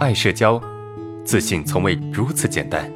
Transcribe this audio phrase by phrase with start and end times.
[0.00, 0.58] 爱社交，
[1.26, 2.90] 自信从未如此简单。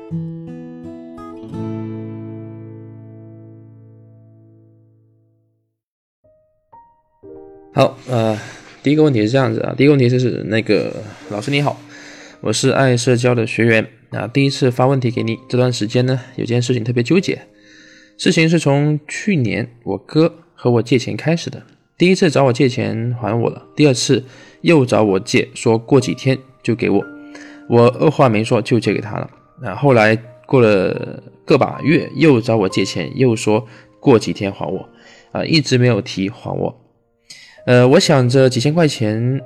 [7.75, 8.41] 好，呃，
[8.83, 11.79] 第一个问题是这样子啊，第一个问题就是那个老师你好，
[12.41, 17.43] 我是爱社交的学员啊，第一次发问题给你，这段时间呢有件事情特别纠结，
[18.17, 21.63] 事情是从去年我哥和我借钱开始的，
[21.99, 24.25] 第一次找我借钱还我了，第二次
[24.63, 27.05] 又找我借，说过几天就给我，
[27.69, 29.31] 我二话没说就借给他了，
[29.63, 33.69] 啊，后来过了个把月又找我借钱，又说
[34.01, 34.89] 过几天还我，
[35.31, 36.81] 啊，一直没有提还我。
[37.67, 39.41] 呃，我想着几千块钱，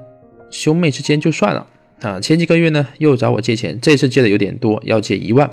[0.51, 1.67] 兄妹之间就算了
[2.01, 2.19] 啊。
[2.21, 5.51] 前几个月呢，又找我借钱，这次借的有点多，要借一万。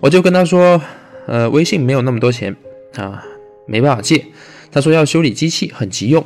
[0.00, 0.80] 我就跟他说，
[1.26, 2.54] 呃，微信没有那么多钱
[2.96, 3.24] 啊，
[3.66, 4.26] 没办法借。
[4.70, 6.24] 他说要修理机器，很急用，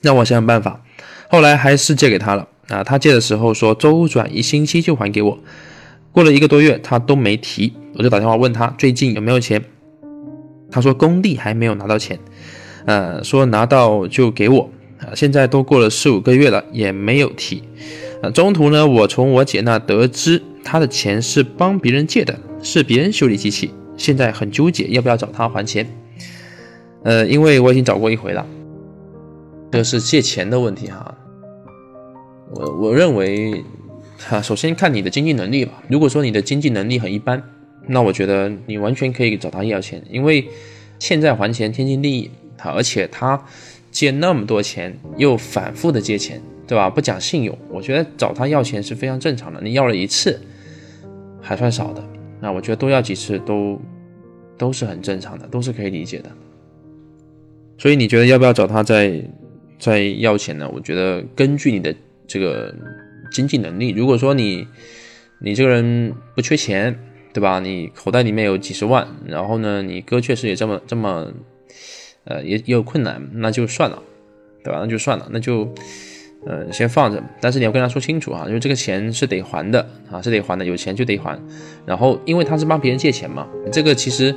[0.00, 0.84] 让我想想办法。
[1.28, 2.82] 后来还是借给他了啊。
[2.82, 5.38] 他借的时候说周转一星期就还给我，
[6.12, 9.62] 过了一个多月他都没提，我就打电话问他最近有没有钱。
[10.70, 12.18] 他说工地还没有拿到钱。
[12.86, 15.12] 呃，说拿到就给我啊！
[15.14, 17.62] 现在都过了四五个月了，也没有提。
[18.22, 25.86] 啊，中途呢，我从我姐那得知，他的钱是帮别人借的，是别人修理机器，现在很纠结要不要找他还钱。
[27.02, 28.46] 呃，因为我已经找过一回了，
[29.70, 31.14] 这是借钱的问题哈。
[32.50, 33.62] 我我认为，
[34.18, 35.82] 哈，首先看你的经济能力吧。
[35.88, 37.42] 如果说你的经济能力很一般，
[37.86, 40.46] 那我觉得你完全可以找他要钱，因为
[40.98, 42.30] 欠债还钱，天经地义。
[42.56, 43.40] 他而且他
[43.92, 46.90] 借那么多钱，又反复的借钱，对吧？
[46.90, 49.60] 不讲信用，我觉得找他要钱是非常正常的。
[49.62, 50.40] 你要了一次，
[51.40, 52.02] 还算少的，
[52.40, 53.80] 那我觉得多要几次都
[54.56, 56.28] 都是很正常的，都是可以理解的。
[57.78, 59.22] 所以你觉得要不要找他再
[59.78, 60.68] 再要钱呢？
[60.74, 61.94] 我觉得根据你的
[62.28, 62.72] 这个
[63.32, 64.68] 经济能力，如果说你
[65.40, 66.96] 你这个人不缺钱，
[67.32, 67.58] 对吧？
[67.58, 71.32] 你口袋里面有几十万，然后呢，你哥确实也这么这么。
[72.24, 74.02] 呃，也也有困难，那就算了，
[74.62, 74.80] 对吧？
[74.82, 75.66] 那就算了，那就，
[76.44, 77.22] 呃，先放着。
[77.40, 81.40] 但是你要跟他说清楚啊，就是这个钱是得还的啊，是得还的，有钱就得还。
[81.86, 84.34] 然后，因为他是帮别人借钱嘛，这个其实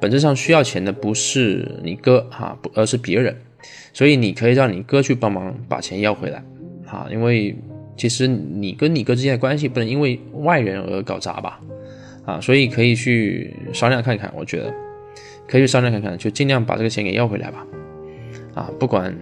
[0.00, 3.36] 本质上需要钱的不是你哥哈，不，而是别人。
[3.92, 6.42] 所以你可以让你哥去帮忙把钱要回来，
[6.90, 7.56] 啊，因为
[7.96, 11.60] 其实你跟你哥之间的关系不能因为外人而搞砸吧，
[12.24, 14.74] 啊，所以可以去商量看看，我觉得。
[15.48, 17.66] 可以去商量看看，就尽量把这个钱给要回来吧。
[18.54, 19.12] 啊，不管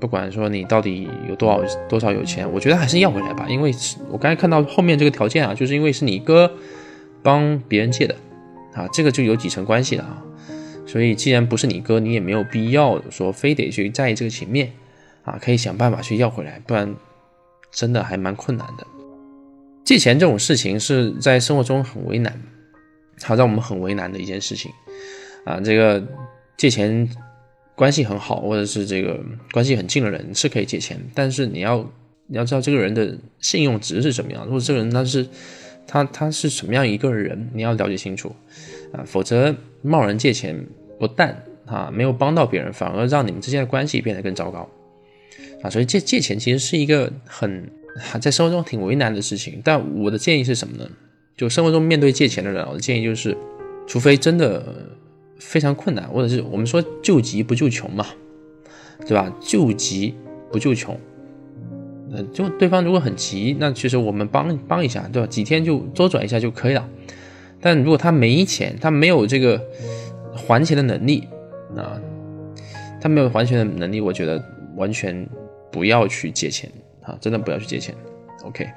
[0.00, 3.46] 不管说你到底有多少多少有钱，我觉得还是要回来吧。
[3.48, 3.70] 因为
[4.10, 6.50] 我刚才看到后面这个条件啊，就是因为是你哥
[7.22, 8.16] 帮别人借的
[8.74, 10.20] 啊，这个就有几层关系了啊。
[10.84, 14.72] 所以既然不是你哥，你也没有必要说非得去在意这个情面
[15.22, 16.94] 啊，可以想办法去要回来，不然
[17.70, 18.86] 真的还蛮困难的。
[19.84, 22.40] 借钱这种事情是在生活中很为难，
[23.22, 24.70] 好让我们很为难的一件事情。
[25.44, 26.06] 啊，这个
[26.56, 27.08] 借钱
[27.74, 29.18] 关系很好，或者是这个
[29.52, 31.78] 关系很近的人是可以借钱，但是你要
[32.26, 35.26] 你要知道这个人的信用值是什么样，如果这个人他是
[35.86, 38.34] 他他是什么样一个人，你要了解清楚
[38.92, 40.64] 啊，否则贸然借钱
[40.98, 44.68] 不但啊没有帮到别人，反而让你们之间的关系变得更糟糕
[45.62, 47.70] 啊，所以借借钱其实是一个很
[48.20, 49.60] 在生活中挺为难的事情。
[49.64, 50.88] 但我的建议是什么呢？
[51.36, 53.36] 就生活中面对借钱的人，我的建议就是，
[53.86, 54.64] 除非真的。
[55.42, 58.04] 非常困难，或者是我们说救急不救穷嘛，
[59.06, 59.34] 对吧？
[59.40, 60.14] 救急
[60.52, 60.94] 不救穷，
[62.12, 65.26] 呃，就对方如果很急，那其实我们帮帮一下，对吧？
[65.26, 66.86] 几天就周转一下就可以了。
[67.58, 69.58] 但如果他没钱，他没有这个
[70.34, 71.26] 还钱的能力
[71.74, 71.98] 啊，
[73.00, 74.44] 他没有还钱的能力，我觉得
[74.76, 75.26] 完全
[75.70, 76.70] 不要去借钱
[77.02, 77.94] 啊，真的不要去借钱。
[78.44, 78.68] OK。